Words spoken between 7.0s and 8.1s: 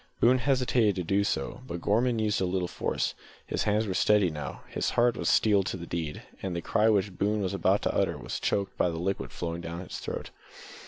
Boone was about to